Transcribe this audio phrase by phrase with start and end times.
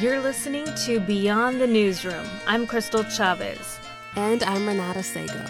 [0.00, 2.26] You're listening to Beyond the Newsroom.
[2.48, 3.78] I'm Crystal Chavez.
[4.16, 5.46] And I'm Renata Sago.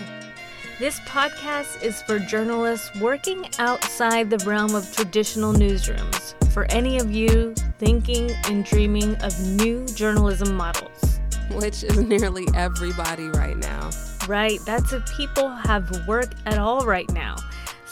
[0.78, 7.10] This podcast is for journalists working outside the realm of traditional newsrooms, for any of
[7.10, 11.20] you thinking and dreaming of new journalism models.
[11.52, 13.88] Which is nearly everybody right now.
[14.28, 17.36] Right, that's if people have work at all right now.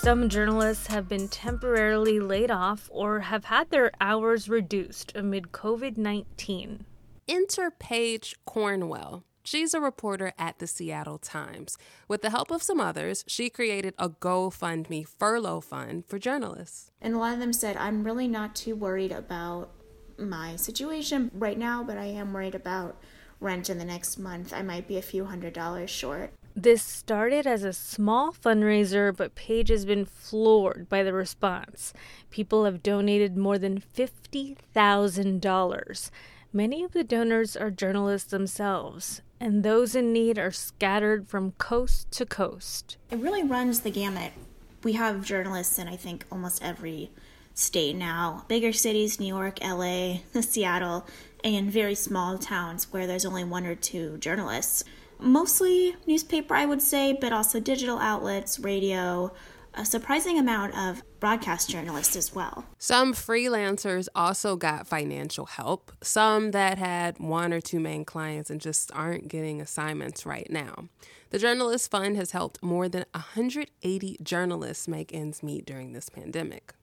[0.02, 5.96] Some journalists have been temporarily laid off or have had their hours reduced amid COVID
[5.96, 6.84] 19.
[7.28, 9.22] Enter Paige Cornwell.
[9.44, 11.78] She's a reporter at the Seattle Times.
[12.08, 16.90] With the help of some others, she created a GoFundMe furlough fund for journalists.
[17.00, 19.70] And a lot of them said, I'm really not too worried about
[20.18, 23.00] my situation right now, but I am worried about
[23.38, 24.52] rent in the next month.
[24.52, 26.32] I might be a few hundred dollars short.
[26.54, 31.94] This started as a small fundraiser, but Paige has been floored by the response.
[32.30, 36.10] People have donated more than $50,000.
[36.52, 42.10] Many of the donors are journalists themselves, and those in need are scattered from coast
[42.10, 42.98] to coast.
[43.10, 44.34] It really runs the gamut.
[44.82, 47.10] We have journalists in, I think, almost every
[47.54, 51.06] state now bigger cities, New York, LA, Seattle,
[51.42, 54.84] and very small towns where there's only one or two journalists
[55.22, 59.32] mostly newspaper, I would say, but also digital outlets, radio,
[59.74, 62.64] a surprising amount of broadcast journalists as well.
[62.78, 68.60] Some freelancers also got financial help, some that had one or two main clients and
[68.60, 70.88] just aren't getting assignments right now.
[71.30, 76.74] The Journalist Fund has helped more than 180 journalists make ends meet during this pandemic.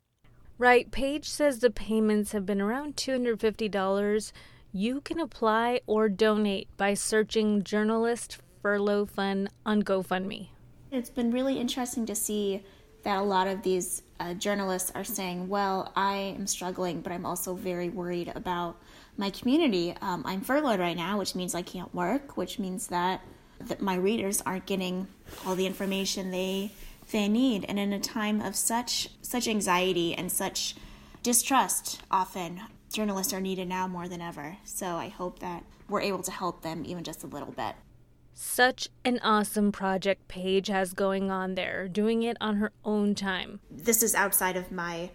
[0.58, 4.32] Right, Paige says the payments have been around $250
[4.72, 10.50] you can apply or donate by searching Journalist Furlough Fund on GoFundMe.
[10.92, 12.64] It's been really interesting to see
[13.04, 17.26] that a lot of these uh, journalists are saying, Well, I am struggling, but I'm
[17.26, 18.78] also very worried about
[19.18, 19.96] my community.
[20.02, 23.22] Um, I'm furloughed right now, which means I can't work, which means that,
[23.62, 25.08] that my readers aren't getting
[25.46, 26.72] all the information they
[27.12, 27.66] they need.
[27.68, 30.76] And in a time of such such anxiety and such
[31.24, 32.62] distrust, often
[32.92, 34.58] journalists are needed now more than ever.
[34.64, 37.76] So I hope that we're able to help them even just a little bit.
[38.34, 43.60] Such an awesome project Paige has going on there, doing it on her own time.
[43.70, 45.12] This is outside of my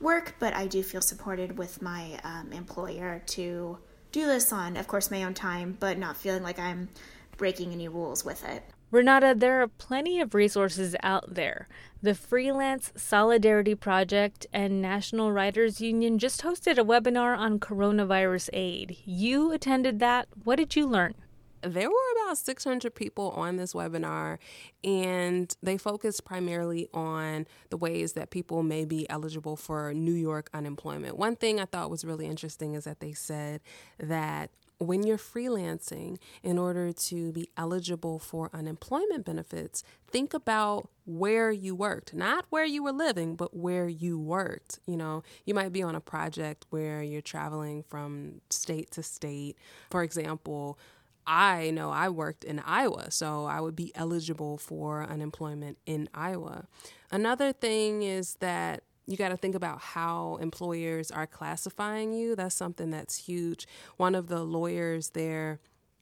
[0.00, 3.78] work, but I do feel supported with my um, employer to
[4.12, 6.88] do this on, of course, my own time, but not feeling like I'm
[7.36, 8.62] breaking any rules with it.
[8.90, 11.68] Renata, there are plenty of resources out there.
[12.00, 18.96] The Freelance Solidarity Project and National Writers Union just hosted a webinar on coronavirus aid.
[19.04, 20.28] You attended that.
[20.42, 21.14] What did you learn?
[21.60, 24.38] There were about 600 people on this webinar,
[24.82, 30.48] and they focused primarily on the ways that people may be eligible for New York
[30.54, 31.18] unemployment.
[31.18, 33.60] One thing I thought was really interesting is that they said
[33.98, 41.50] that when you're freelancing, in order to be eligible for unemployment benefits, think about where
[41.50, 44.78] you worked, not where you were living, but where you worked.
[44.86, 49.56] You know, you might be on a project where you're traveling from state to state.
[49.90, 50.78] For example,
[51.26, 56.66] I know I worked in Iowa, so I would be eligible for unemployment in Iowa.
[57.10, 62.36] Another thing is that you got to think about how employers are classifying you.
[62.36, 63.66] That's something that's huge.
[63.96, 65.60] One of the lawyers there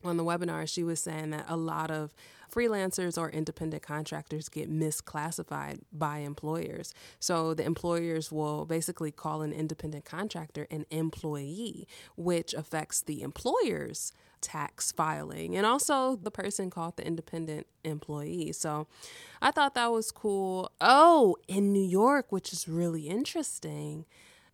[0.09, 2.15] on the webinar, she was saying that a lot of
[2.53, 6.95] freelancers or independent contractors get misclassified by employers.
[7.19, 11.87] So the employers will basically call an independent contractor an employee,
[12.17, 18.53] which affects the employer's tax filing and also the person called the independent employee.
[18.53, 18.87] So
[19.43, 20.71] I thought that was cool.
[20.81, 24.05] Oh, in New York, which is really interesting,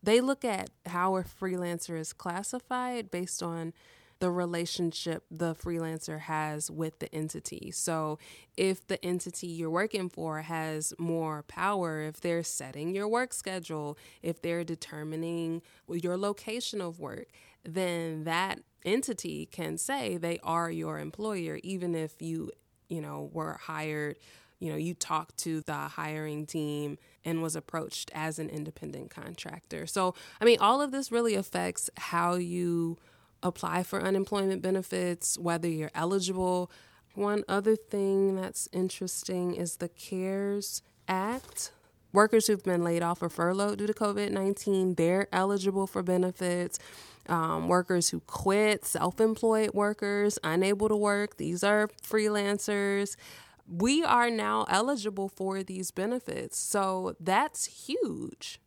[0.02, 3.72] they look at how a freelancer is classified based on
[4.22, 7.72] the relationship the freelancer has with the entity.
[7.72, 8.20] So,
[8.56, 13.98] if the entity you're working for has more power, if they're setting your work schedule,
[14.22, 17.26] if they're determining your location of work,
[17.64, 22.52] then that entity can say they are your employer, even if you,
[22.88, 24.18] you know, were hired,
[24.60, 29.84] you know, you talked to the hiring team and was approached as an independent contractor.
[29.84, 32.98] So, I mean, all of this really affects how you
[33.42, 36.70] apply for unemployment benefits, whether you're eligible.
[37.14, 41.72] One other thing that's interesting is the CARES Act.
[42.12, 46.78] Workers who've been laid off or furloughed due to COVID 19, they're eligible for benefits
[47.28, 53.16] um, workers who quit, self employed workers, unable to work, these are freelancers.
[53.68, 56.58] We are now eligible for these benefits.
[56.58, 58.60] So that's huge.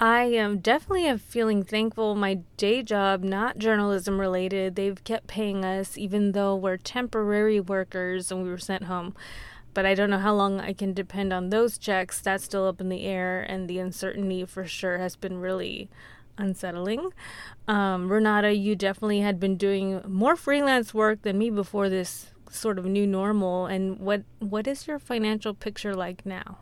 [0.00, 2.14] I am definitely feeling thankful.
[2.14, 8.30] My day job, not journalism related, they've kept paying us even though we're temporary workers
[8.30, 9.16] and we were sent home.
[9.74, 12.20] But I don't know how long I can depend on those checks.
[12.20, 15.88] That's still up in the air, and the uncertainty for sure has been really
[16.36, 17.12] unsettling.
[17.66, 22.78] Um, Renata, you definitely had been doing more freelance work than me before this sort
[22.78, 23.66] of new normal.
[23.66, 26.58] And what what is your financial picture like now?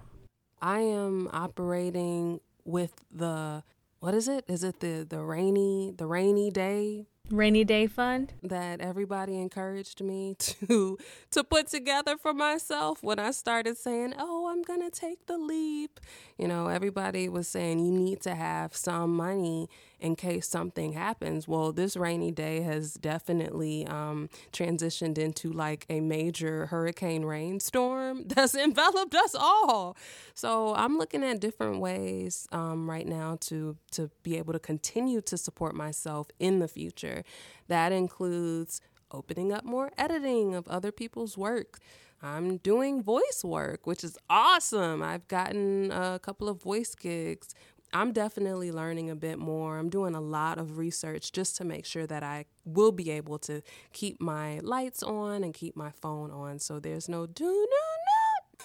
[0.60, 3.62] I am operating with the
[4.00, 4.44] what is it?
[4.48, 10.34] Is it the the rainy the rainy day rainy day fund that everybody encouraged me
[10.38, 10.98] to
[11.30, 15.38] to put together for myself when I started saying, "Oh, I'm going to take the
[15.38, 16.00] leap."
[16.38, 19.68] You know, everybody was saying you need to have some money
[20.00, 21.48] in case something happens.
[21.48, 28.54] Well, this rainy day has definitely um, transitioned into like a major hurricane rainstorm that's
[28.54, 29.96] enveloped us all.
[30.34, 35.20] So I'm looking at different ways um, right now to to be able to continue
[35.22, 37.24] to support myself in the future.
[37.68, 41.78] That includes opening up more editing of other people's work.
[42.22, 45.02] I'm doing voice work, which is awesome.
[45.02, 47.54] I've gotten a couple of voice gigs
[47.92, 49.78] I'm definitely learning a bit more.
[49.78, 53.38] I'm doing a lot of research just to make sure that I will be able
[53.40, 53.62] to
[53.92, 56.58] keep my lights on and keep my phone on.
[56.58, 57.52] So there's no do no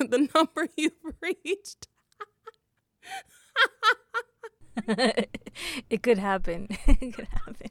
[0.02, 1.88] no the number you've reached.
[5.90, 6.68] it could happen.
[6.88, 7.70] it could happen.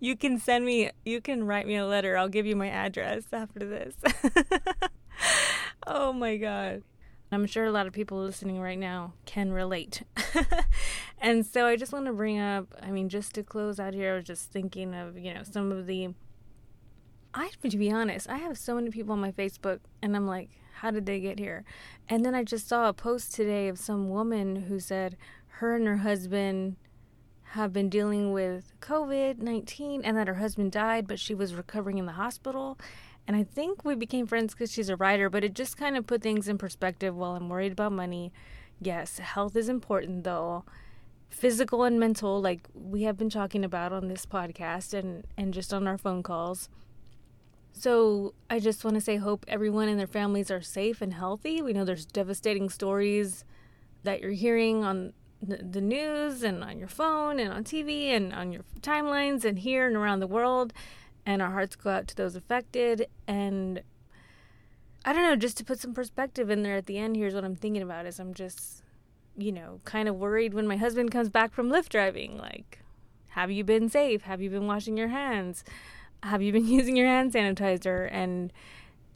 [0.00, 2.16] you can send me you can write me a letter.
[2.16, 3.94] I'll give you my address after this.
[5.86, 6.82] oh my god.
[7.32, 10.02] I'm sure a lot of people listening right now can relate.
[11.20, 14.14] and so I just want to bring up, I mean, just to close out here,
[14.14, 16.14] I was just thinking of, you know, some of the.
[17.32, 20.50] I, to be honest, I have so many people on my Facebook, and I'm like,
[20.80, 21.64] how did they get here?
[22.08, 25.16] And then I just saw a post today of some woman who said
[25.58, 26.76] her and her husband
[27.50, 31.98] have been dealing with COVID 19 and that her husband died, but she was recovering
[31.98, 32.78] in the hospital.
[33.30, 36.04] And I think we became friends because she's a writer, but it just kind of
[36.04, 38.32] put things in perspective while I'm worried about money.
[38.80, 40.64] Yes, health is important though.
[41.28, 45.72] Physical and mental, like we have been talking about on this podcast and, and just
[45.72, 46.68] on our phone calls.
[47.72, 51.62] So I just want to say, hope everyone and their families are safe and healthy.
[51.62, 53.44] We know there's devastating stories
[54.02, 58.50] that you're hearing on the news and on your phone and on TV and on
[58.50, 60.72] your timelines and here and around the world
[61.26, 63.82] and our hearts go out to those affected and
[65.04, 67.44] I don't know, just to put some perspective in there at the end, here's what
[67.44, 68.82] I'm thinking about is I'm just,
[69.36, 72.36] you know, kind of worried when my husband comes back from Lyft driving.
[72.36, 72.80] Like,
[73.28, 74.22] have you been safe?
[74.22, 75.64] Have you been washing your hands?
[76.22, 78.10] Have you been using your hand sanitizer?
[78.12, 78.52] And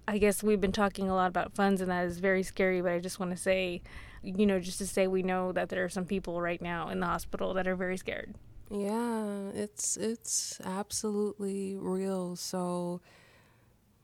[0.08, 2.92] I guess we've been talking a lot about funds, and that is very scary, but
[2.92, 3.82] I just want to say,
[4.22, 7.00] you know, just to say we know that there are some people right now in
[7.00, 8.34] the hospital that are very scared.
[8.74, 12.34] Yeah, it's it's absolutely real.
[12.36, 13.00] So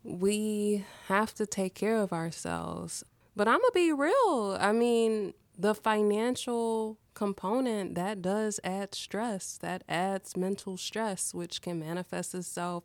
[0.02, 3.04] we have to take care of ourselves.
[3.36, 4.56] But I'm to be real.
[4.60, 11.78] I mean, the financial component that does add stress, that adds mental stress, which can
[11.80, 12.84] manifest itself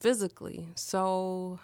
[0.00, 0.68] physically.
[0.76, 1.60] So,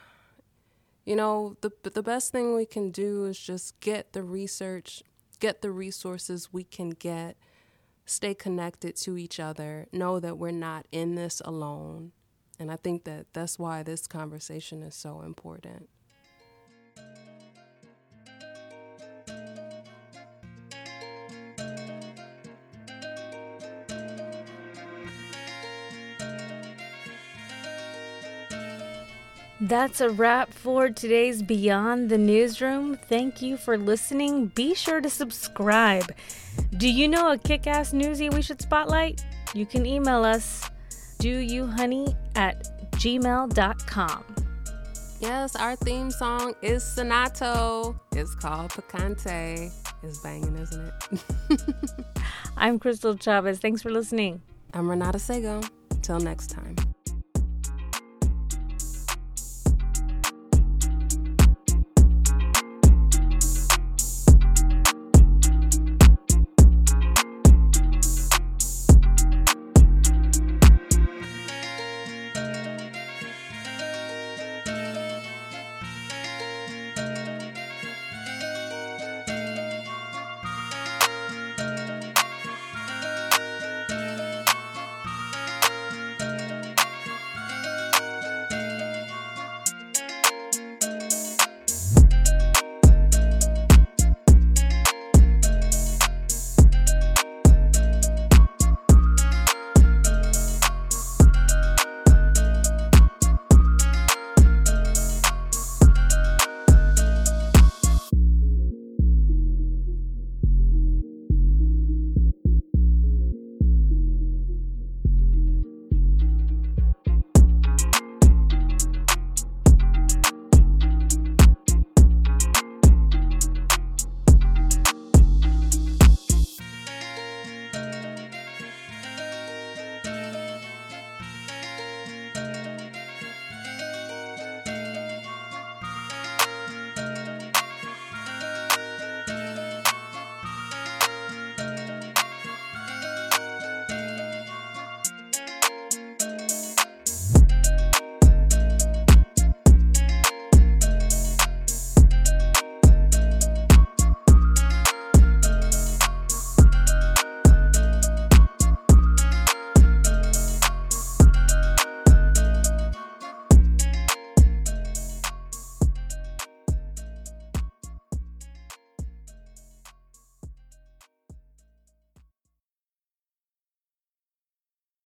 [1.05, 5.03] you know, the the best thing we can do is just get the research,
[5.41, 7.36] get the resources we can get
[8.08, 12.12] stay connected to each other, know that we're not in this alone.
[12.58, 15.88] And I think that that's why this conversation is so important.
[29.60, 32.96] That's a wrap for today's Beyond the Newsroom.
[32.96, 34.46] Thank you for listening.
[34.46, 36.15] Be sure to subscribe.
[36.79, 39.25] Do you know a kick ass newsie we should spotlight?
[39.53, 40.70] You can email us
[41.19, 44.25] doyouhoney at gmail.com.
[45.19, 47.99] Yes, our theme song is Sonato.
[48.13, 49.73] It's called Picante.
[50.05, 51.61] It's banging, isn't it?
[52.56, 53.58] I'm Crystal Chavez.
[53.58, 54.41] Thanks for listening.
[54.73, 55.63] I'm Renata Sago.
[56.03, 56.77] Till next time.